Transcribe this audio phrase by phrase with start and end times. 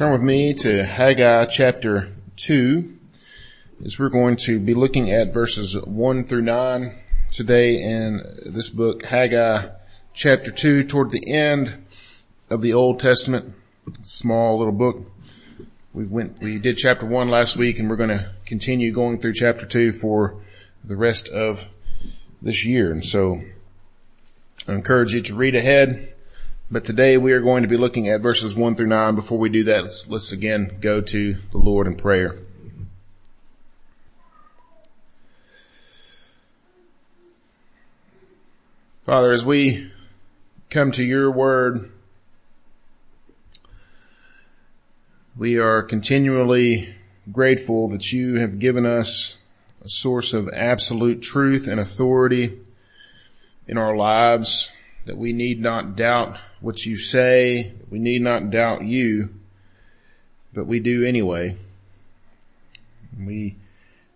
[0.00, 2.96] Turn with me to Haggai chapter 2
[3.84, 6.98] as we're going to be looking at verses 1 through 9
[7.30, 9.68] today in this book, Haggai
[10.14, 11.84] chapter 2 toward the end
[12.48, 13.52] of the Old Testament.
[14.00, 15.04] Small little book.
[15.92, 19.34] We went, we did chapter 1 last week and we're going to continue going through
[19.34, 20.42] chapter 2 for
[20.82, 21.66] the rest of
[22.40, 22.90] this year.
[22.90, 23.42] And so
[24.66, 26.14] I encourage you to read ahead
[26.72, 29.16] but today we are going to be looking at verses 1 through 9.
[29.16, 32.38] Before we do that, let's, let's again go to the Lord in prayer.
[39.04, 39.90] Father, as we
[40.68, 41.90] come to your word,
[45.36, 46.94] we are continually
[47.32, 49.38] grateful that you have given us
[49.84, 52.60] a source of absolute truth and authority
[53.66, 54.70] in our lives
[55.10, 57.72] that we need not doubt what you say.
[57.90, 59.34] We need not doubt you,
[60.54, 61.56] but we do anyway.
[63.18, 63.56] We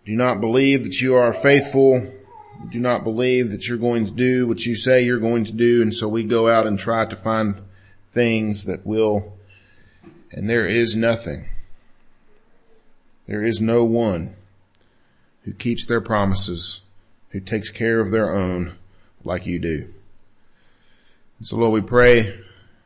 [0.05, 1.99] do not believe that you are faithful.
[1.99, 5.51] We do not believe that you're going to do what you say you're going to
[5.51, 5.81] do.
[5.81, 7.61] And so we go out and try to find
[8.13, 9.33] things that will,
[10.31, 11.49] and there is nothing.
[13.27, 14.33] There is no one
[15.43, 16.83] who keeps their promises,
[17.31, 18.77] who takes care of their own
[19.25, 19.89] like you do.
[21.45, 22.39] So Lord, we pray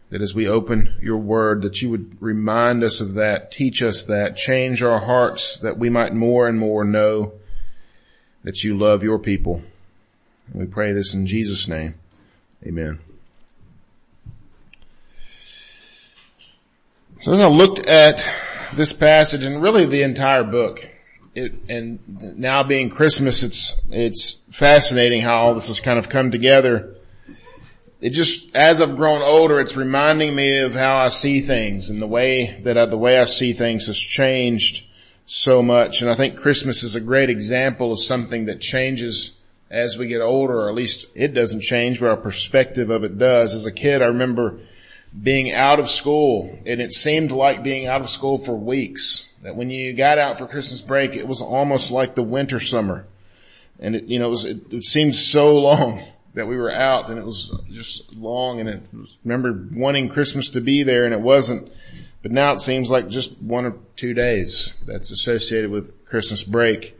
[0.09, 4.03] that as we open your word, that you would remind us of that, teach us
[4.03, 7.31] that, change our hearts that we might more and more know
[8.43, 9.61] that you love your people.
[10.51, 11.95] And we pray this in Jesus name.
[12.67, 12.99] Amen.
[17.21, 18.29] So as I looked at
[18.73, 20.85] this passage and really the entire book,
[21.33, 26.29] it, and now being Christmas, it's, it's fascinating how all this has kind of come
[26.29, 26.97] together
[28.01, 32.01] it just, as I've grown older, it's reminding me of how I see things and
[32.01, 34.87] the way that I, the way I see things has changed
[35.25, 36.01] so much.
[36.01, 39.33] And I think Christmas is a great example of something that changes
[39.69, 43.17] as we get older, or at least it doesn't change, but our perspective of it
[43.17, 43.53] does.
[43.53, 44.59] As a kid, I remember
[45.21, 49.27] being out of school and it seemed like being out of school for weeks.
[49.43, 53.05] That when you got out for Christmas break, it was almost like the winter summer.
[53.77, 56.01] And it, you know, it, was, it, it seemed so long
[56.33, 60.49] that we were out and it was just long and it was, remember wanting Christmas
[60.51, 61.71] to be there and it wasn't.
[62.21, 66.97] But now it seems like just one or two days that's associated with Christmas break.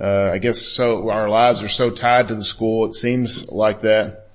[0.00, 2.86] Uh, I guess so our lives are so tied to the school.
[2.86, 4.30] It seems like that.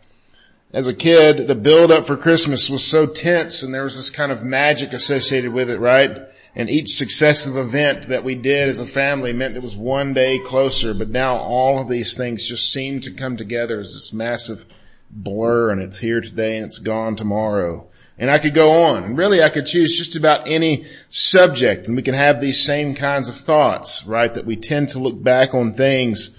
[0.72, 4.12] As a kid, the build up for Christmas was so tense and there was this
[4.12, 6.29] kind of magic associated with it, right?
[6.60, 10.40] And each successive event that we did as a family meant it was one day
[10.40, 14.66] closer, but now all of these things just seem to come together as this massive
[15.10, 17.88] blur and it's here today and it's gone tomorrow.
[18.18, 21.96] And I could go on and really I could choose just about any subject and
[21.96, 24.34] we can have these same kinds of thoughts, right?
[24.34, 26.36] That we tend to look back on things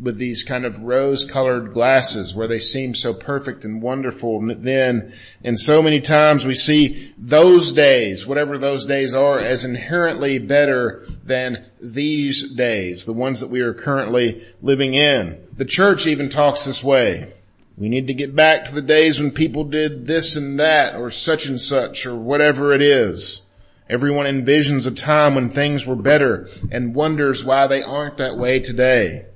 [0.00, 5.12] with these kind of rose colored glasses where they seem so perfect and wonderful then.
[5.44, 11.06] And so many times we see those days, whatever those days are, as inherently better
[11.24, 15.46] than these days, the ones that we are currently living in.
[15.56, 17.32] The church even talks this way.
[17.76, 21.10] We need to get back to the days when people did this and that or
[21.10, 23.42] such and such or whatever it is.
[23.88, 28.58] Everyone envisions a time when things were better and wonders why they aren't that way
[28.58, 29.26] today.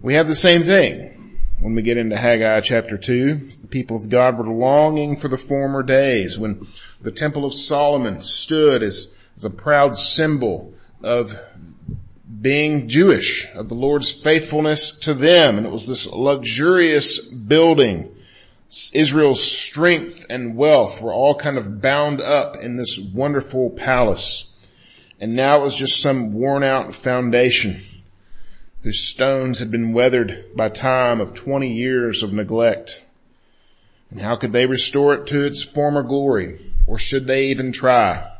[0.00, 3.34] We have the same thing when we get into Haggai chapter 2.
[3.62, 6.68] The people of God were longing for the former days when
[7.00, 10.72] the temple of Solomon stood as, as a proud symbol
[11.02, 11.36] of
[12.40, 15.56] being Jewish, of the Lord's faithfulness to them.
[15.56, 18.14] And it was this luxurious building.
[18.92, 24.48] Israel's strength and wealth were all kind of bound up in this wonderful palace.
[25.18, 27.84] And now it was just some worn out foundation
[28.82, 33.04] whose stones had been weathered by time of 20 years of neglect.
[34.10, 36.72] And how could they restore it to its former glory?
[36.86, 38.30] Or should they even try?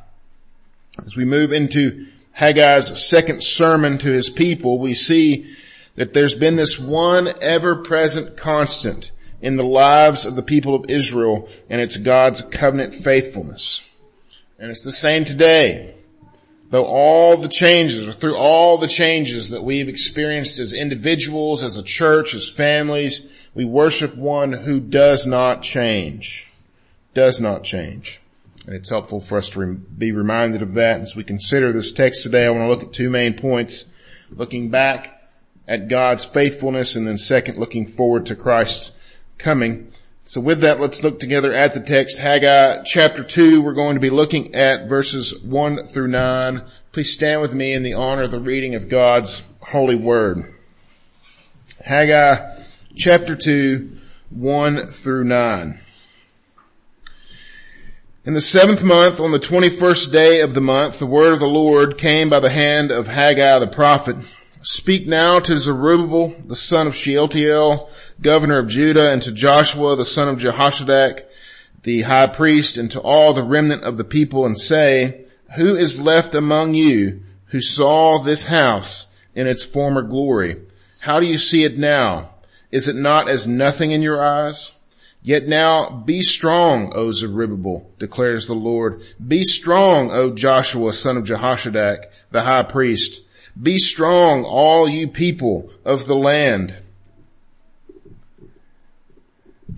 [1.05, 2.07] As we move into
[2.37, 5.55] Haggai's second sermon to his people, we see
[5.97, 9.11] that there's been this one ever-present constant
[9.41, 13.85] in the lives of the people of Israel, and it's God's covenant faithfulness.
[14.59, 15.95] And it's the same today.
[16.71, 21.79] Though all the changes, or through all the changes that we've experienced as individuals, as
[21.79, 26.53] a church, as families, we worship one who does not change.
[27.15, 28.21] Does not change.
[28.67, 32.23] And it's helpful for us to be reminded of that as we consider this text
[32.23, 32.45] today.
[32.45, 33.91] I want to look at two main points.
[34.31, 35.31] Looking back
[35.67, 38.93] at God's faithfulness and then second, looking forward to Christ's
[39.39, 39.91] coming.
[40.29, 43.63] So with that, let's look together at the text, Haggai chapter 2.
[43.63, 46.71] We're going to be looking at verses 1 through 9.
[46.93, 50.55] Please stand with me in the honor of the reading of God's holy word.
[51.83, 52.63] Haggai
[52.95, 53.97] chapter 2,
[54.29, 55.81] 1 through 9.
[58.27, 61.47] In the seventh month, on the twenty-first day of the month, the word of the
[61.47, 64.17] Lord came by the hand of Haggai the prophet.
[64.61, 67.89] Speak now to Zerubbabel, the son of Shealtiel,
[68.21, 71.25] governor of Judah, and to Joshua, the son of Jehoshadak,
[71.83, 75.25] the high priest, and to all the remnant of the people, and say,
[75.57, 80.61] Who is left among you who saw this house in its former glory?
[81.01, 82.31] How do you see it now?
[82.71, 84.75] Is it not as nothing in your eyes?
[85.23, 89.03] Yet now be strong, O Zerubbabel, declares the Lord.
[89.27, 93.23] Be strong, O Joshua, son of Jehoshadak, the high priest.
[93.61, 96.77] Be strong, all you people of the land,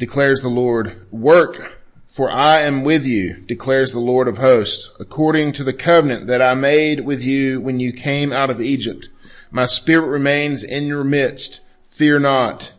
[0.01, 1.07] declares the Lord.
[1.13, 6.27] Work, for I am with you, declares the Lord of hosts, according to the covenant
[6.27, 9.11] that I made with you when you came out of Egypt.
[9.51, 11.61] My spirit remains in your midst.
[11.91, 12.73] Fear not.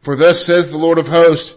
[0.00, 1.56] For thus says the Lord of hosts,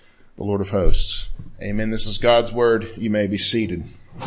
[0.41, 1.29] the Lord of hosts.
[1.61, 1.91] Amen.
[1.91, 2.93] This is God's word.
[2.97, 3.83] You may be seated.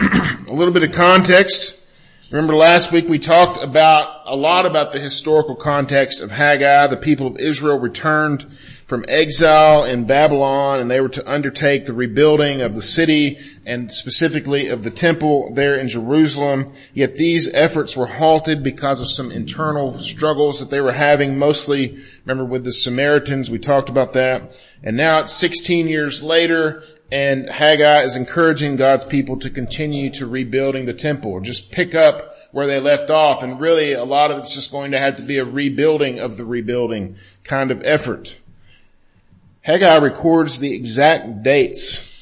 [0.00, 1.82] a little bit of context.
[2.30, 6.88] Remember last week we talked about a lot about the historical context of Haggai.
[6.88, 8.44] The people of Israel returned
[8.86, 13.92] from exile in Babylon and they were to undertake the rebuilding of the city and
[13.92, 16.72] specifically of the temple there in Jerusalem.
[16.94, 22.02] Yet these efforts were halted because of some internal struggles that they were having mostly,
[22.24, 24.60] remember with the Samaritans, we talked about that.
[24.82, 30.26] And now it's 16 years later and Haggai is encouraging God's people to continue to
[30.26, 33.42] rebuilding the temple just pick up where they left off.
[33.42, 36.36] And really a lot of it's just going to have to be a rebuilding of
[36.36, 38.38] the rebuilding kind of effort.
[39.62, 42.12] Haggai records the exact dates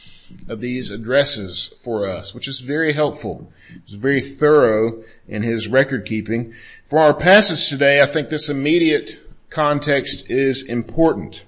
[0.48, 3.52] of these addresses for us, which is very helpful.
[3.87, 6.54] He's very thorough in his record keeping.
[6.87, 9.20] For our passage today, I think this immediate
[9.50, 11.44] context is important.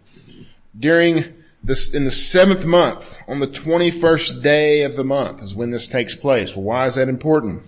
[0.78, 1.35] During
[1.66, 5.88] this, in the seventh month, on the 21st day of the month is when this
[5.88, 6.54] takes place.
[6.54, 7.64] Well, why is that important?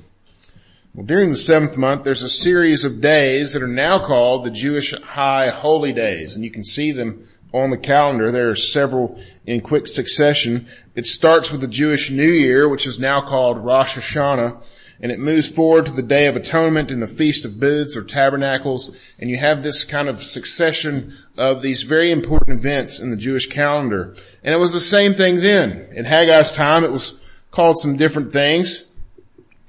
[0.95, 4.51] Well, during the seventh month, there's a series of days that are now called the
[4.51, 8.31] Jewish High Holy Days, and you can see them on the calendar.
[8.31, 10.69] There are several in quick succession.
[10.95, 14.61] It starts with the Jewish New Year, which is now called Rosh Hashanah,
[15.01, 18.03] and it moves forward to the Day of Atonement and the Feast of Booths or
[18.03, 23.17] Tabernacles, and you have this kind of succession of these very important events in the
[23.17, 24.17] Jewish calendar.
[24.43, 25.89] And it was the same thing then.
[25.95, 28.88] In Haggai's time, it was called some different things.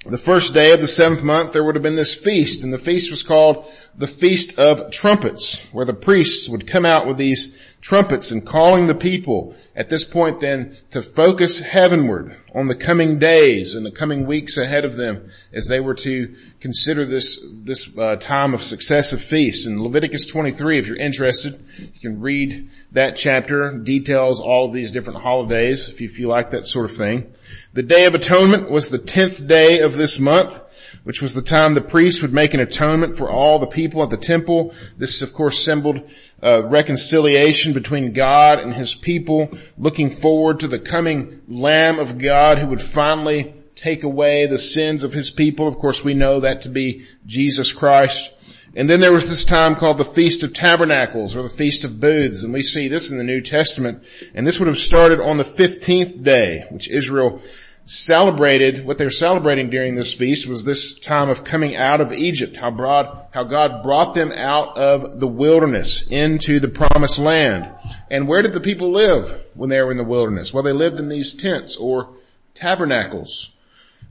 [0.06, 2.78] The first day of the seventh month, there would have been this feast, and the
[2.78, 7.54] feast was called the Feast of Trumpets, where the priests would come out with these
[7.82, 13.20] trumpets and calling the people at this point then to focus heavenward on the coming
[13.20, 17.90] days and the coming weeks ahead of them as they were to consider this, this
[17.98, 19.66] uh, time of successive feasts.
[19.66, 24.92] In Leviticus 23, if you're interested, you can read that chapter, details all of these
[24.92, 27.32] different holidays if you feel like that sort of thing.
[27.80, 30.62] The Day of Atonement was the tenth day of this month
[31.06, 34.10] which was the time the priest would make an atonement for all the people at
[34.10, 34.74] the temple.
[34.98, 36.02] This of course symboled
[36.44, 42.60] uh, reconciliation between God and his people, looking forward to the coming Lamb of God
[42.60, 45.66] who would finally take away the sins of his people.
[45.66, 48.36] Of course, we know that to be Jesus Christ.
[48.76, 52.02] And then there was this time called the Feast of Tabernacles or the Feast of
[52.02, 54.04] Booths, and we see this in the New Testament.
[54.36, 57.42] And this would have started on the 15th day, which Israel
[57.90, 62.14] celebrated, what they were celebrating during this feast was this time of coming out of
[62.14, 67.68] Egypt, how broad, how God brought them out of the wilderness into the promised land.
[68.12, 70.54] And where did the people live when they were in the wilderness?
[70.54, 72.10] Well, they lived in these tents or
[72.54, 73.54] tabernacles.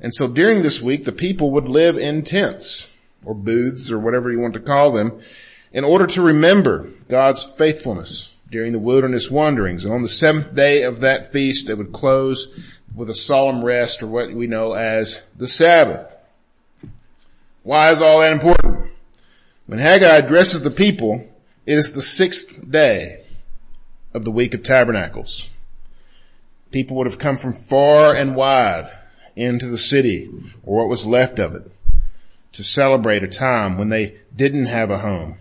[0.01, 2.93] And so during this week, the people would live in tents
[3.25, 5.21] or booths or whatever you want to call them
[5.73, 9.85] in order to remember God's faithfulness during the wilderness wanderings.
[9.85, 12.53] And on the seventh day of that feast, it would close
[12.95, 16.15] with a solemn rest or what we know as the Sabbath.
[17.63, 18.91] Why is all that important?
[19.67, 21.27] When Haggai addresses the people,
[21.67, 23.25] it is the sixth day
[24.15, 25.51] of the Week of Tabernacles.
[26.71, 28.91] People would have come from far and wide
[29.37, 30.31] into the city
[30.65, 31.71] or what was left of it
[32.53, 35.37] to celebrate a time when they didn't have a home,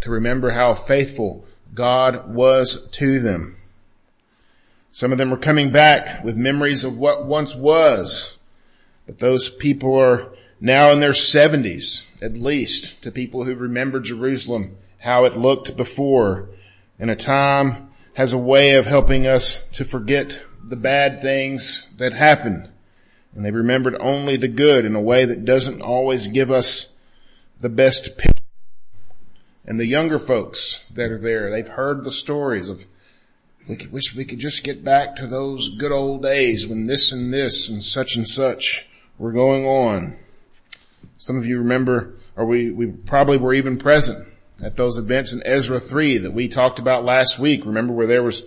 [0.00, 3.56] to remember how faithful God was to them.
[4.92, 8.38] Some of them are coming back with memories of what once was,
[9.06, 14.76] but those people are now in their seventies, at least, to people who remember Jerusalem,
[14.98, 16.48] how it looked before,
[16.98, 22.12] and a time has a way of helping us to forget the bad things that
[22.12, 22.68] happened.
[23.34, 26.92] And they remembered only the good in a way that doesn't always give us
[27.60, 28.42] the best picture.
[29.64, 32.84] And the younger folks that are there, they've heard the stories of,
[33.70, 37.12] we could wish we could just get back to those good old days when this
[37.12, 40.16] and this and such and such were going on.
[41.18, 44.26] Some of you remember, or we, we probably were even present
[44.60, 47.64] at those events in Ezra 3 that we talked about last week.
[47.64, 48.42] Remember where there was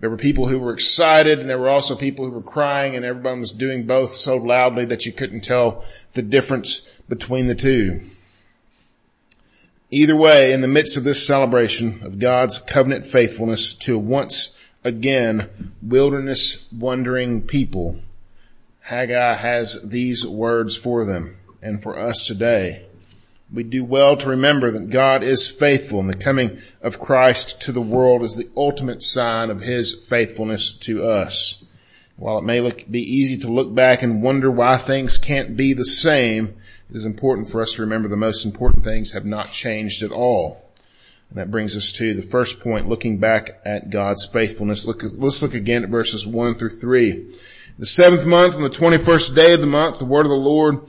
[0.00, 3.06] there were people who were excited and there were also people who were crying and
[3.06, 5.82] everyone was doing both so loudly that you couldn't tell
[6.12, 8.02] the difference between the two.
[9.90, 15.72] Either way, in the midst of this celebration of God's covenant faithfulness to once again
[15.82, 18.00] wilderness wandering people,
[18.80, 22.88] Haggai has these words for them and for us today
[23.52, 27.72] we do well to remember that God is faithful and the coming of Christ to
[27.72, 31.64] the world is the ultimate sign of his faithfulness to us.
[32.16, 35.72] While it may look, be easy to look back and wonder why things can't be
[35.72, 36.56] the same,
[36.90, 40.10] it is important for us to remember the most important things have not changed at
[40.10, 40.67] all.
[41.32, 44.86] That brings us to the first point, looking back at God's faithfulness.
[44.86, 47.34] Look, let's look again at verses 1 through 3.
[47.78, 50.88] The seventh month, on the 21st day of the month, the word of the Lord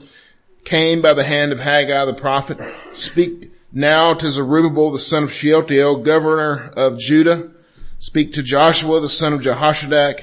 [0.64, 2.58] came by the hand of Haggai the prophet,
[2.92, 7.50] speak now to Zerubbabel the son of Shealtiel, governor of Judah.
[7.98, 10.22] Speak to Joshua the son of Jehoshadak,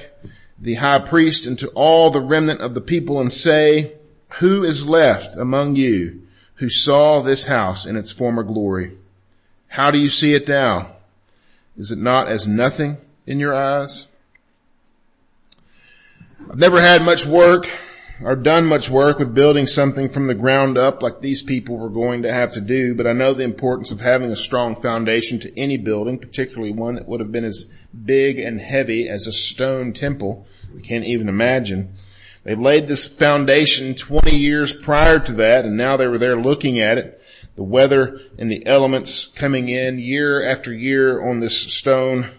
[0.58, 3.94] the high priest, and to all the remnant of the people and say,
[4.40, 6.22] who is left among you
[6.56, 8.98] who saw this house in its former glory?
[9.68, 10.96] How do you see it now?
[11.76, 12.96] Is it not as nothing
[13.26, 14.08] in your eyes?
[16.50, 17.68] I've never had much work
[18.22, 21.90] or done much work with building something from the ground up like these people were
[21.90, 25.38] going to have to do, but I know the importance of having a strong foundation
[25.40, 27.66] to any building, particularly one that would have been as
[28.04, 30.46] big and heavy as a stone temple.
[30.74, 31.94] We can't even imagine.
[32.42, 36.80] They laid this foundation 20 years prior to that, and now they were there looking
[36.80, 37.17] at it.
[37.58, 42.30] The weather and the elements coming in year after year on this stone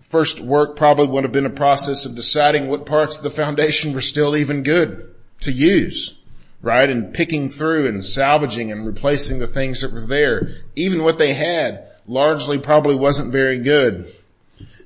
[0.00, 3.92] first work probably would have been a process of deciding what parts of the foundation
[3.92, 6.18] were still even good to use,
[6.62, 6.88] right?
[6.88, 10.48] And picking through and salvaging and replacing the things that were there.
[10.74, 14.14] Even what they had largely probably wasn't very good.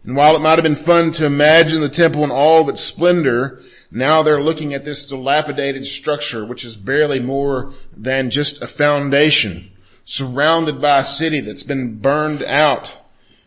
[0.04, 2.80] And while it might have been fun to imagine the temple in all of its
[2.80, 8.66] splendor, now they're looking at this dilapidated structure, which is barely more than just a
[8.66, 9.70] foundation,
[10.04, 12.98] surrounded by a city that's been burned out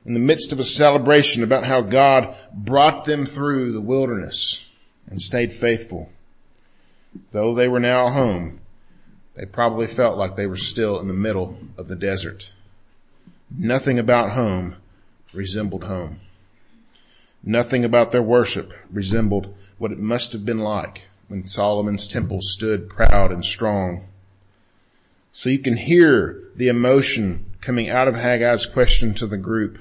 [0.06, 4.66] in the midst of a celebration about how God brought them through the wilderness
[5.08, 6.10] and stayed faithful.
[7.32, 8.62] Though they were now home,
[9.36, 12.54] they probably felt like they were still in the middle of the desert.
[13.50, 14.78] Nothing about home
[15.34, 16.20] resembled home.
[17.46, 22.90] Nothing about their worship resembled what it must have been like when Solomon's temple stood
[22.90, 24.08] proud and strong.
[25.32, 29.80] So you can hear the emotion coming out of Haggai's question to the group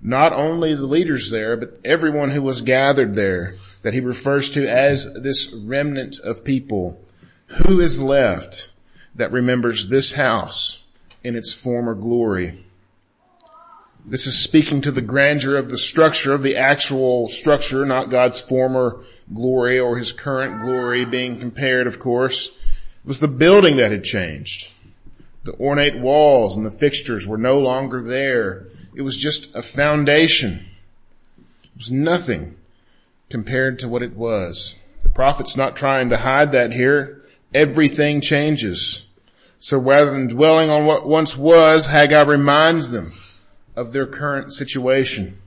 [0.00, 4.68] not only the leaders there, but everyone who was gathered there that he refers to
[4.68, 7.00] as this remnant of people.
[7.66, 8.70] Who is left
[9.14, 10.84] that remembers this house
[11.24, 12.64] in its former glory?
[14.10, 18.40] This is speaking to the grandeur of the structure, of the actual structure, not God's
[18.40, 22.48] former glory or his current glory being compared, of course.
[22.48, 24.72] It was the building that had changed.
[25.44, 28.68] The ornate walls and the fixtures were no longer there.
[28.96, 30.64] It was just a foundation.
[31.36, 32.56] It was nothing
[33.28, 34.76] compared to what it was.
[35.02, 37.26] The prophet's not trying to hide that here.
[37.52, 39.06] Everything changes.
[39.58, 43.12] So rather than dwelling on what once was, Haggai reminds them
[43.78, 45.38] of their current situation.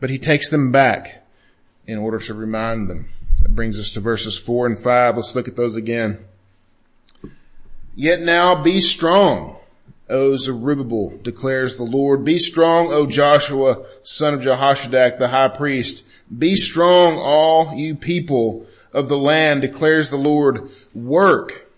[0.00, 1.26] But he takes them back
[1.86, 3.08] in order to remind them.
[3.42, 5.16] That brings us to verses four and five.
[5.16, 6.24] Let's look at those again.
[7.94, 9.56] Yet now be strong
[10.08, 12.24] O Zerubbabel, declares the Lord.
[12.24, 16.04] Be strong, O Joshua, son of Jehoshaphat, the high priest.
[16.36, 20.70] Be strong, all you people of the land, declares the Lord.
[20.94, 21.68] Work,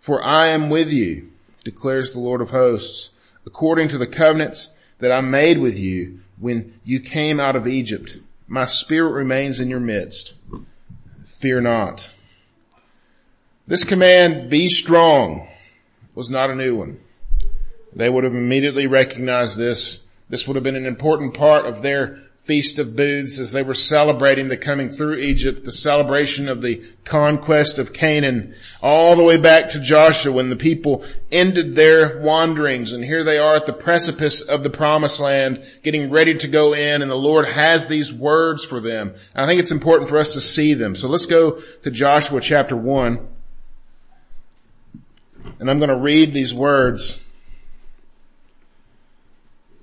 [0.00, 1.30] for I am with you,
[1.64, 3.12] declares the Lord of hosts,
[3.46, 8.18] according to the covenants that I made with you when you came out of Egypt.
[8.46, 10.34] My spirit remains in your midst.
[11.24, 12.14] Fear not.
[13.66, 15.48] This command, be strong,
[16.14, 17.00] was not a new one.
[17.92, 20.02] They would have immediately recognized this.
[20.28, 23.74] This would have been an important part of their Feast of Booths as they were
[23.74, 29.36] celebrating the coming through Egypt, the celebration of the conquest of Canaan, all the way
[29.36, 33.72] back to Joshua when the people ended their wanderings and here they are at the
[33.72, 38.12] precipice of the promised land getting ready to go in and the Lord has these
[38.12, 39.12] words for them.
[39.34, 40.94] And I think it's important for us to see them.
[40.94, 43.28] So let's go to Joshua chapter 1
[45.58, 47.25] and I'm going to read these words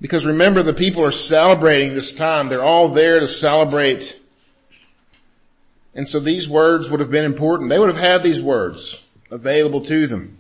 [0.03, 2.49] because remember the people are celebrating this time.
[2.49, 4.19] They're all there to celebrate.
[5.95, 7.69] And so these words would have been important.
[7.69, 10.39] They would have had these words available to them.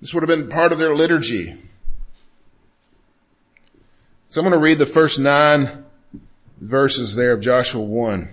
[0.00, 1.60] This would have been part of their liturgy.
[4.28, 5.84] So I'm going to read the first nine
[6.60, 8.28] verses there of Joshua 1.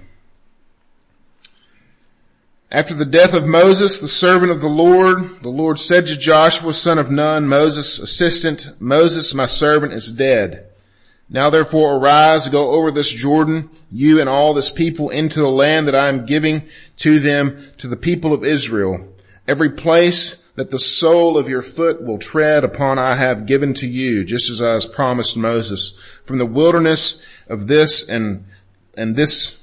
[2.73, 6.73] After the death of Moses, the servant of the Lord, the Lord said to Joshua,
[6.73, 10.71] son of Nun, Moses' assistant, Moses, my servant, is dead.
[11.29, 15.87] Now therefore arise, go over this Jordan, you and all this people into the land
[15.87, 16.63] that I am giving
[16.97, 19.07] to them, to the people of Israel.
[19.47, 23.87] Every place that the sole of your foot will tread upon I have given to
[23.87, 25.95] you, just as I has promised Moses.
[26.25, 28.45] From the wilderness of this and,
[28.97, 29.62] and this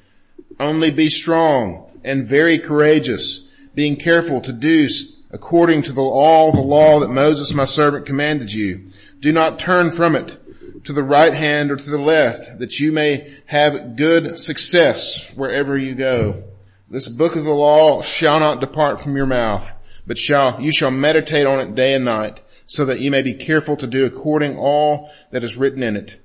[0.61, 4.87] Only be strong and very courageous, being careful to do
[5.31, 8.91] according to the, all the law that Moses my servant commanded you.
[9.19, 12.91] Do not turn from it to the right hand or to the left, that you
[12.91, 16.43] may have good success wherever you go.
[16.91, 19.73] This book of the law shall not depart from your mouth,
[20.05, 23.33] but shall, you shall meditate on it day and night, so that you may be
[23.33, 26.21] careful to do according all that is written in it.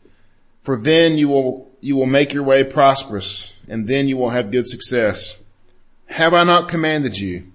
[0.60, 4.50] For then you will, you will make your way prosperous and then you will have
[4.50, 5.42] good success.
[6.06, 7.52] Have I not commanded you?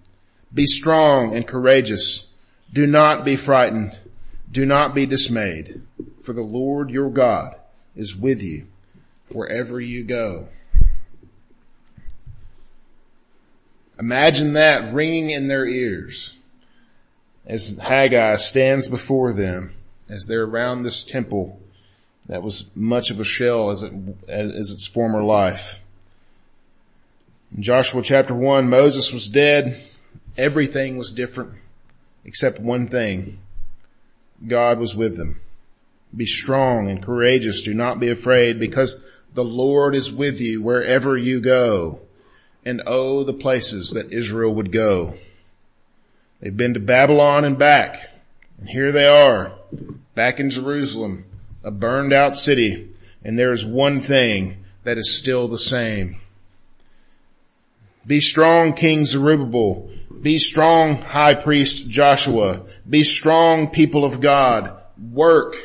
[0.53, 2.27] Be strong and courageous.
[2.71, 3.99] Do not be frightened.
[4.51, 5.81] Do not be dismayed,
[6.23, 7.55] for the Lord your God
[7.95, 8.67] is with you
[9.29, 10.49] wherever you go.
[13.97, 16.35] Imagine that ringing in their ears
[17.45, 19.75] as Haggai stands before them
[20.09, 21.59] as they're around this temple
[22.27, 23.93] that was much of a shell as, it,
[24.27, 25.80] as its former life.
[27.55, 29.83] In Joshua chapter 1, Moses was dead.
[30.37, 31.53] Everything was different
[32.23, 33.39] except one thing.
[34.47, 35.41] God was with them.
[36.15, 37.61] Be strong and courageous.
[37.61, 41.99] Do not be afraid because the Lord is with you wherever you go.
[42.65, 45.15] And oh, the places that Israel would go.
[46.39, 48.11] They've been to Babylon and back.
[48.59, 49.53] And here they are,
[50.15, 51.25] back in Jerusalem,
[51.63, 52.89] a burned out city.
[53.23, 56.17] And there is one thing that is still the same.
[58.05, 59.89] Be strong, King Zerubbabel.
[60.21, 62.61] Be strong, High Priest Joshua.
[62.89, 64.79] Be strong, people of God.
[65.11, 65.55] Work.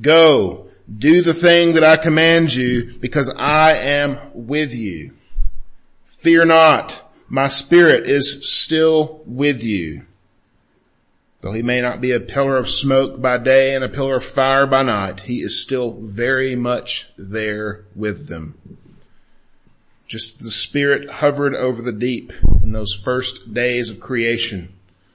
[0.00, 0.68] Go.
[0.98, 5.12] Do the thing that I command you because I am with you.
[6.04, 7.00] Fear not.
[7.28, 10.04] My spirit is still with you.
[11.40, 14.24] Though he may not be a pillar of smoke by day and a pillar of
[14.24, 18.78] fire by night, he is still very much there with them.
[20.14, 24.72] Just the Spirit hovered over the deep in those first days of creation.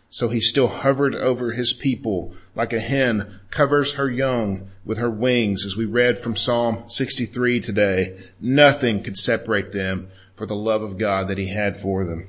[0.09, 5.09] So he still hovered over his people like a hen covers her young with her
[5.09, 8.19] wings as we read from Psalm 63 today.
[8.41, 12.27] Nothing could separate them for the love of God that he had for them.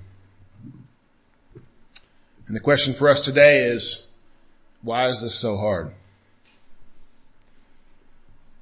[2.46, 4.06] And the question for us today is,
[4.80, 5.92] why is this so hard?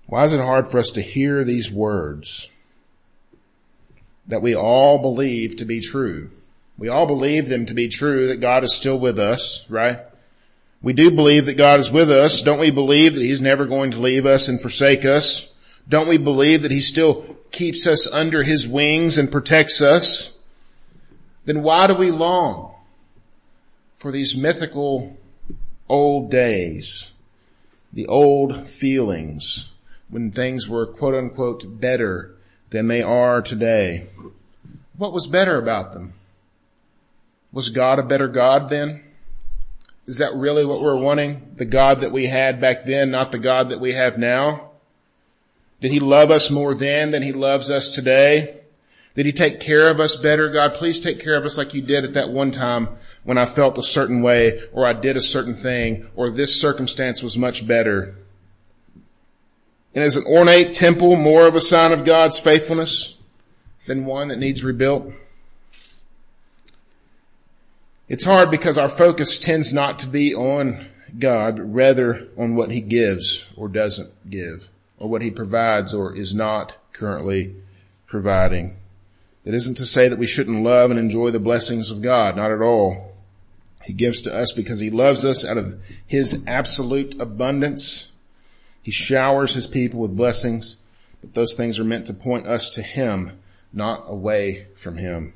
[0.06, 2.50] Why is it hard for us to hear these words?
[4.28, 6.30] That we all believe to be true.
[6.76, 10.00] We all believe them to be true, that God is still with us, right?
[10.80, 12.42] We do believe that God is with us.
[12.42, 15.50] Don't we believe that He's never going to leave us and forsake us?
[15.88, 20.36] Don't we believe that He still keeps us under His wings and protects us?
[21.44, 22.74] Then why do we long
[23.98, 25.16] for these mythical
[25.88, 27.12] old days?
[27.92, 29.72] the old feelings
[30.08, 32.34] when things were quote unquote better
[32.70, 34.06] than they are today.
[34.98, 36.12] What was better about them?
[37.52, 39.04] Was God a better God then?
[40.06, 41.52] Is that really what we're wanting?
[41.56, 44.72] The God that we had back then, not the God that we have now?
[45.80, 48.56] Did he love us more then than he loves us today?
[49.14, 50.48] Did he take care of us better?
[50.48, 52.88] God, please take care of us like you did at that one time
[53.22, 57.22] when I felt a certain way or I did a certain thing or this circumstance
[57.22, 58.16] was much better.
[59.94, 63.17] And is an ornate temple more of a sign of God's faithfulness
[63.88, 65.12] than one that needs rebuilt?
[68.08, 70.86] It's hard because our focus tends not to be on
[71.18, 76.34] God, rather on what He gives or doesn't give, or what He provides or is
[76.34, 77.54] not currently
[78.06, 78.76] providing.
[79.44, 82.50] It isn't to say that we shouldn't love and enjoy the blessings of God, not
[82.50, 83.12] at all.
[83.84, 88.10] He gives to us because He loves us out of His absolute abundance.
[88.82, 90.78] He showers His people with blessings,
[91.20, 93.37] but those things are meant to point us to Him,
[93.72, 95.34] not away from Him.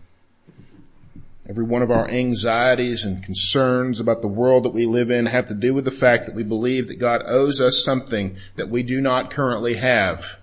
[1.49, 5.47] Every one of our anxieties and concerns about the world that we live in have
[5.47, 8.85] to do with the fact that we believe that God owes us something that we
[8.85, 10.37] do not currently have.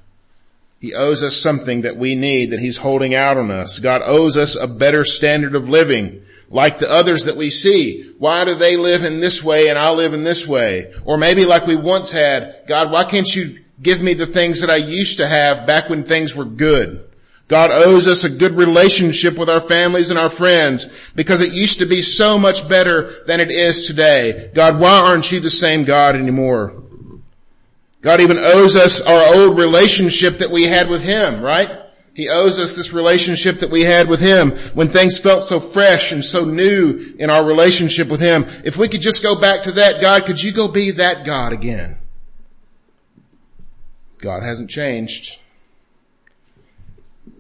[0.80, 3.80] He owes us something that we need that He's holding out on us.
[3.80, 8.14] God owes us a better standard of living like the others that we see.
[8.18, 10.94] Why do they live in this way and I live in this way?
[11.06, 14.70] Or maybe like we once had, God, why can't you give me the things that
[14.70, 17.09] I used to have back when things were good?
[17.50, 21.80] God owes us a good relationship with our families and our friends because it used
[21.80, 24.52] to be so much better than it is today.
[24.54, 26.84] God, why aren't you the same God anymore?
[28.02, 31.72] God even owes us our old relationship that we had with Him, right?
[32.14, 36.12] He owes us this relationship that we had with Him when things felt so fresh
[36.12, 38.46] and so new in our relationship with Him.
[38.64, 41.52] If we could just go back to that, God, could you go be that God
[41.52, 41.98] again?
[44.20, 45.40] God hasn't changed.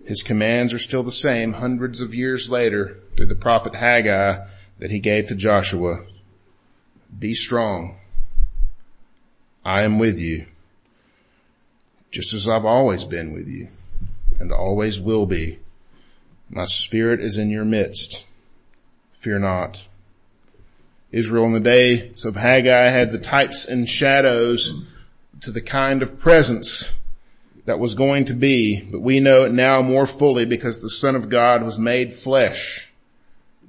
[0.09, 4.43] His commands are still the same hundreds of years later through the prophet Haggai
[4.79, 6.03] that he gave to Joshua.
[7.19, 7.95] Be strong
[9.63, 10.47] I am with you,
[12.09, 13.67] just as I've always been with you
[14.39, 15.59] and always will be.
[16.49, 18.25] My spirit is in your midst.
[19.13, 19.87] Fear not.
[21.11, 24.73] Israel in the days of Haggai had the types and shadows
[25.41, 26.95] to the kind of presence
[27.69, 31.15] that was going to be, but we know it now more fully because the Son
[31.15, 32.89] of God was made flesh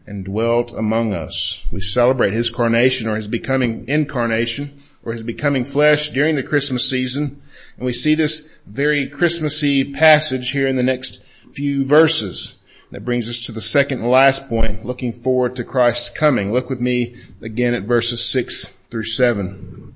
[0.07, 1.67] and dwelt among us.
[1.71, 6.89] We celebrate His carnation or His becoming incarnation or his becoming flesh during the Christmas
[6.89, 7.43] season.
[7.77, 12.57] And we see this very Christmassy passage here in the next few verses.
[12.93, 16.55] That brings us to the second and last point, looking forward to Christ's coming.
[16.55, 19.95] Look with me again at verses six through seven.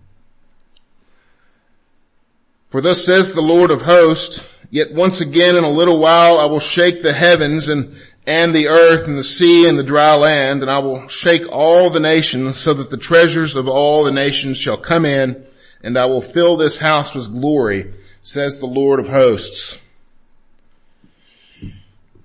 [2.74, 6.46] For thus says the Lord of hosts, yet once again in a little while I
[6.46, 7.94] will shake the heavens and
[8.26, 11.88] and the earth and the sea and the dry land, and I will shake all
[11.88, 15.46] the nations so that the treasures of all the nations shall come in,
[15.84, 19.80] and I will fill this house with glory, says the Lord of hosts.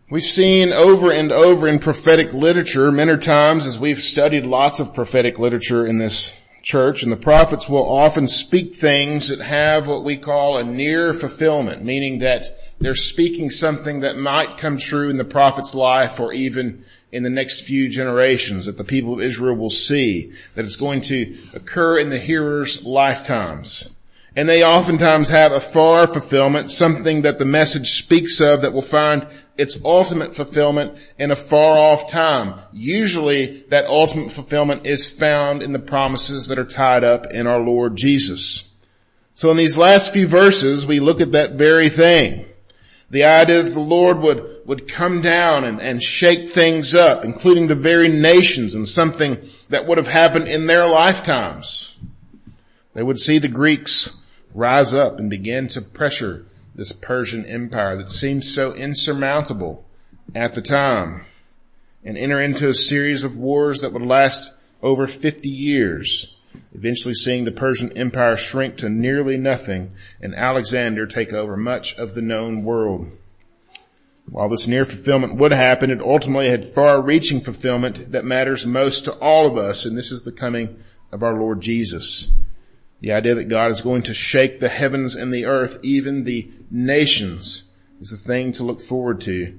[0.10, 4.96] We've seen over and over in prophetic literature many times as we've studied lots of
[4.96, 10.04] prophetic literature in this church and the prophets will often speak things that have what
[10.04, 12.48] we call a near fulfillment, meaning that
[12.80, 17.30] they're speaking something that might come true in the prophet's life or even in the
[17.30, 21.98] next few generations that the people of Israel will see, that it's going to occur
[21.98, 23.90] in the hearers' lifetimes.
[24.36, 28.82] And they oftentimes have a far fulfillment, something that the message speaks of that will
[28.82, 29.28] find
[29.60, 32.58] its ultimate fulfillment in a far off time.
[32.72, 37.60] Usually that ultimate fulfillment is found in the promises that are tied up in our
[37.60, 38.70] Lord Jesus.
[39.34, 42.46] So in these last few verses, we look at that very thing.
[43.10, 47.68] The idea that the Lord would, would come down and, and shake things up, including
[47.68, 51.98] the very nations and something that would have happened in their lifetimes.
[52.94, 54.16] They would see the Greeks
[54.54, 56.46] rise up and begin to pressure
[56.80, 59.86] this Persian empire that seemed so insurmountable
[60.34, 61.26] at the time
[62.06, 66.38] and enter into a series of wars that would last over 50 years
[66.74, 72.16] eventually seeing the Persian Empire shrink to nearly nothing and Alexander take over much of
[72.16, 73.12] the known world.
[74.30, 79.04] While this near fulfillment would happen, it ultimately had far reaching fulfillment that matters most
[79.06, 82.32] to all of us, and this is the coming of our Lord Jesus.
[83.02, 86.50] The idea that God is going to shake the heavens and the earth, even the
[86.70, 87.64] nations,
[88.02, 89.58] is the thing to look forward to.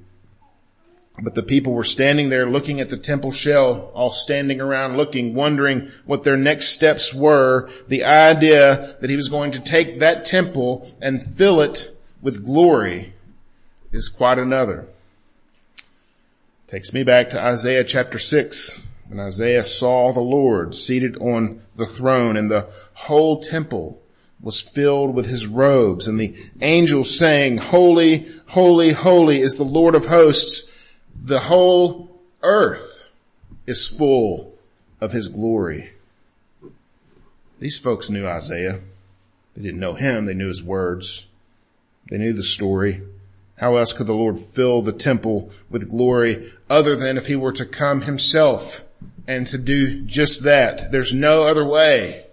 [1.23, 5.35] But the people were standing there looking at the temple shell, all standing around looking,
[5.35, 7.71] wondering what their next steps were.
[7.89, 13.15] The idea that he was going to take that temple and fill it with glory
[13.93, 14.87] is quite another.
[16.67, 21.85] Takes me back to Isaiah chapter 6 when Isaiah saw the Lord seated on the
[21.85, 24.01] throne and the whole temple
[24.41, 29.97] was filled with his robes and the angels saying, holy, holy, holy is the Lord
[29.97, 30.71] of hosts.
[31.25, 33.05] The whole earth
[33.67, 34.55] is full
[35.01, 35.91] of his glory.
[37.59, 38.79] These folks knew Isaiah.
[39.57, 40.27] They didn't know him.
[40.27, 41.27] They knew his words.
[42.09, 43.03] They knew the story.
[43.57, 47.53] How else could the Lord fill the temple with glory other than if he were
[47.53, 48.85] to come himself
[49.27, 50.91] and to do just that?
[50.91, 52.27] There's no other way.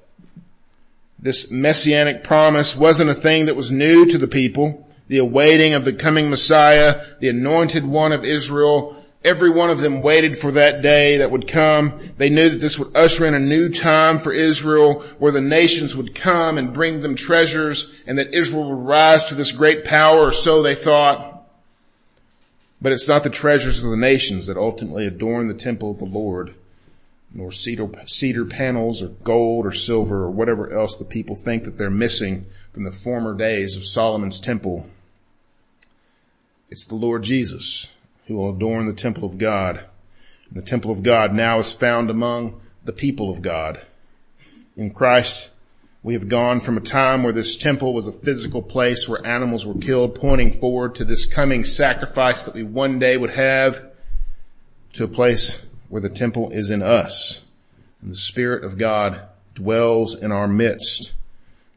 [1.20, 4.88] This messianic promise wasn't a thing that was new to the people.
[5.08, 10.02] The awaiting of the coming Messiah, the anointed one of Israel, every one of them
[10.02, 12.00] waited for that day that would come.
[12.18, 15.96] They knew that this would usher in a new time for Israel where the nations
[15.96, 20.28] would come and bring them treasures and that Israel would rise to this great power
[20.28, 21.34] or so they thought.
[22.80, 26.06] But it's not the treasures of the nations that ultimately adorn the temple of the
[26.06, 26.54] Lord
[27.34, 31.78] nor cedar, cedar panels or gold or silver or whatever else the people think that
[31.78, 34.88] they're missing from the former days of Solomon's temple.
[36.70, 37.94] It's the Lord Jesus
[38.28, 39.86] who will adorn the temple of God.
[40.50, 43.82] And the temple of God now is found among the people of God.
[44.76, 45.50] In Christ,
[46.04, 49.66] we have gone from a time where this temple was a physical place where animals
[49.66, 53.84] were killed, pointing forward to this coming sacrifice that we one day would have,
[54.94, 57.46] to a place where the temple is in us
[58.02, 59.22] and the Spirit of God
[59.54, 61.14] dwells in our midst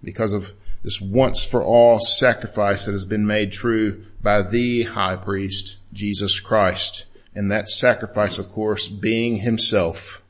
[0.02, 0.50] because of
[0.82, 6.40] this once for all sacrifice that has been made true by the high priest, Jesus
[6.40, 7.06] Christ.
[7.34, 10.22] And that sacrifice, of course, being himself.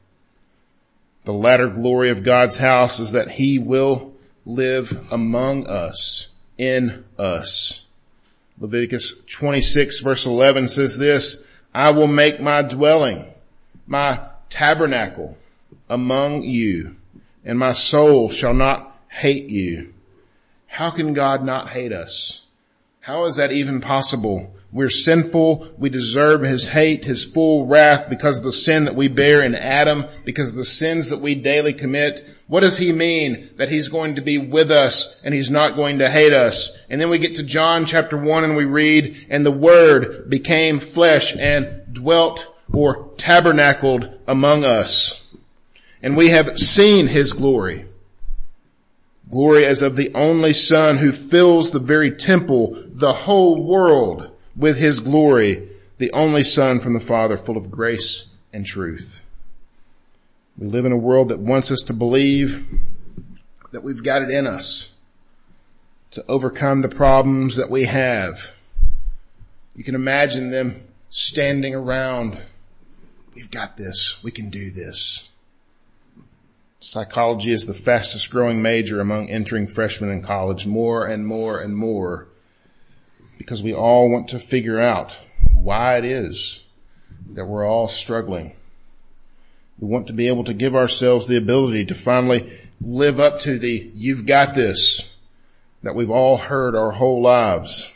[1.24, 4.12] The latter glory of God's house is that he will
[4.44, 7.84] live among us, in us.
[8.58, 13.26] Leviticus 26 verse 11 says this, I will make my dwelling
[13.90, 15.36] my tabernacle
[15.88, 16.94] among you
[17.44, 19.92] and my soul shall not hate you.
[20.68, 22.46] How can God not hate us?
[23.00, 24.54] How is that even possible?
[24.70, 25.74] We're sinful.
[25.76, 29.56] We deserve his hate, his full wrath because of the sin that we bear in
[29.56, 32.24] Adam, because of the sins that we daily commit.
[32.46, 35.98] What does he mean that he's going to be with us and he's not going
[35.98, 36.78] to hate us?
[36.88, 40.78] And then we get to John chapter one and we read, and the word became
[40.78, 45.26] flesh and dwelt or tabernacled among us.
[46.02, 47.86] And we have seen his glory.
[49.30, 54.78] Glory as of the only son who fills the very temple, the whole world with
[54.78, 59.22] his glory, the only son from the father full of grace and truth.
[60.58, 62.66] We live in a world that wants us to believe
[63.72, 64.94] that we've got it in us
[66.10, 68.50] to overcome the problems that we have.
[69.76, 72.38] You can imagine them standing around
[73.40, 74.22] We've got this.
[74.22, 75.30] We can do this.
[76.78, 81.74] Psychology is the fastest growing major among entering freshmen in college more and more and
[81.74, 82.28] more
[83.38, 85.16] because we all want to figure out
[85.54, 86.60] why it is
[87.30, 88.52] that we're all struggling.
[89.78, 93.58] We want to be able to give ourselves the ability to finally live up to
[93.58, 95.14] the you've got this
[95.82, 97.90] that we've all heard our whole lives.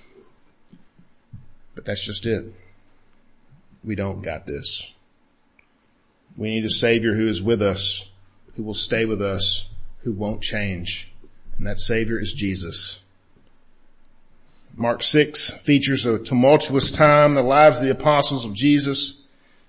[1.75, 2.47] But that's just it.
[3.85, 4.95] We don't got this.
[6.37, 8.11] We need a savior who is with us,
[8.57, 9.69] who will stay with us,
[10.03, 11.13] who won't change.
[11.57, 13.03] And that savior is Jesus.
[14.77, 19.23] Mark 6 features a tumultuous time the lives of the apostles of Jesus.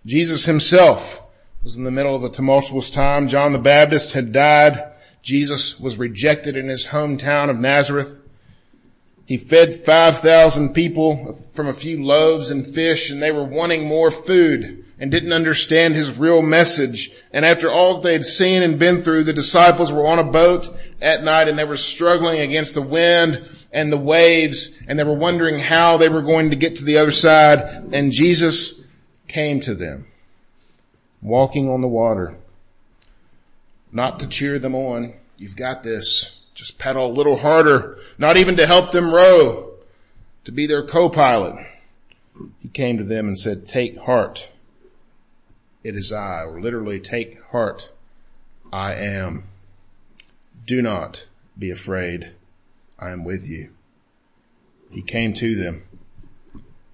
[0.05, 1.21] Jesus himself
[1.63, 3.27] was in the middle of a tumultuous time.
[3.27, 4.93] John the Baptist had died.
[5.21, 8.21] Jesus was rejected in his hometown of Nazareth.
[9.25, 14.11] He fed 5,000 people from a few loaves and fish and they were wanting more
[14.11, 17.11] food and didn't understand his real message.
[17.33, 20.69] And after all they had seen and been through, the disciples were on a boat
[21.01, 25.17] at night and they were struggling against the wind and the waves and they were
[25.17, 27.89] wondering how they were going to get to the other side.
[27.93, 28.85] And Jesus
[29.27, 30.05] came to them
[31.21, 32.37] walking on the water,
[33.91, 35.13] not to cheer them on.
[35.37, 36.39] You've got this.
[36.55, 39.73] Just paddle a little harder, not even to help them row,
[40.45, 41.67] to be their co-pilot.
[42.59, 44.51] He came to them and said, take heart
[45.85, 47.91] it is I, or literally take heart,
[48.73, 49.43] I am.
[50.65, 52.31] Do not be afraid.
[52.97, 53.69] I am with you.
[54.89, 55.83] He came to them.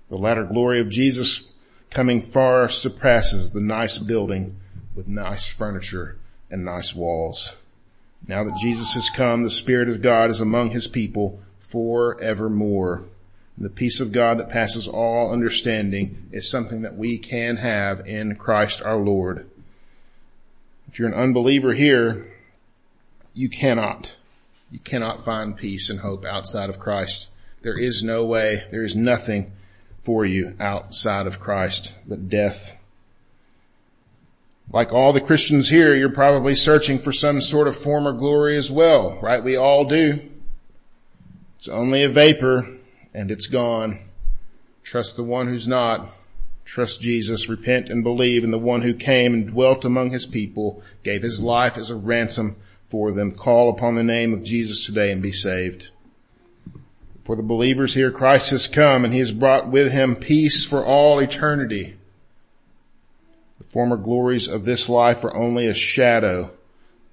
[0.10, 1.48] The latter glory of Jesus
[1.90, 4.58] coming far surpasses the nice building
[4.94, 6.18] with nice furniture
[6.50, 7.56] and nice walls.
[8.28, 13.04] Now that Jesus has come, the Spirit of God is among his people forevermore.
[13.56, 18.06] And the peace of God that passes all understanding is something that we can have
[18.08, 19.50] in Christ our Lord.
[20.88, 22.28] If you're an unbeliever here,
[23.34, 24.16] you cannot,
[24.72, 27.30] you cannot find peace and hope outside of Christ.
[27.62, 29.54] There is no way, there is nothing
[30.02, 32.76] for you outside of Christ but death.
[34.74, 38.72] Like all the Christians here, you're probably searching for some sort of former glory as
[38.72, 39.44] well, right?
[39.44, 40.22] We all do.
[41.58, 42.68] It's only a vapor
[43.14, 44.00] and it's gone.
[44.84, 46.14] Trust the one who's not.
[46.64, 50.82] Trust Jesus, repent and believe in the one who came and dwelt among his people,
[51.04, 52.56] gave his life as a ransom
[52.88, 53.34] for them.
[53.34, 55.90] Call upon the name of Jesus today and be saved.
[57.22, 60.86] For the believers here, Christ has come and he has brought with him peace for
[60.86, 61.98] all eternity.
[63.72, 66.52] Former glories of this life are only a shadow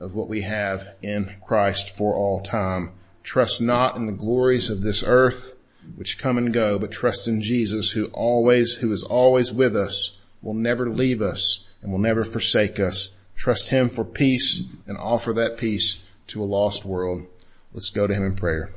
[0.01, 2.90] of what we have in Christ for all time.
[3.23, 5.55] Trust not in the glories of this earth,
[5.94, 10.18] which come and go, but trust in Jesus who always, who is always with us,
[10.42, 13.12] will never leave us and will never forsake us.
[13.37, 17.25] Trust him for peace and offer that peace to a lost world.
[17.73, 18.73] Let's go to him in prayer.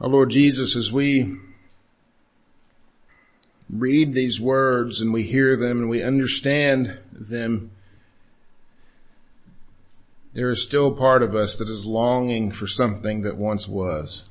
[0.00, 1.36] Our Lord Jesus, as we
[3.68, 7.70] read these words and we hear them and we understand them,
[10.32, 14.24] there is still part of us that is longing for something that once was.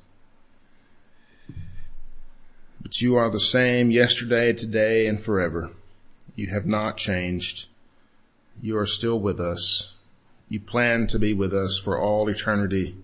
[2.81, 5.69] But you are the same yesterday, today, and forever.
[6.35, 7.67] You have not changed.
[8.59, 9.93] You are still with us.
[10.47, 12.95] You plan to be with us for all eternity.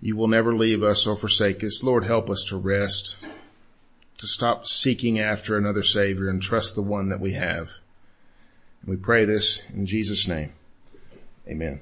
[0.00, 1.82] You will never leave us or forsake us.
[1.82, 3.18] Lord, help us to rest,
[4.18, 7.70] to stop seeking after another Savior and trust the one that we have.
[8.82, 10.52] And we pray this in Jesus' name.
[11.48, 11.80] Amen.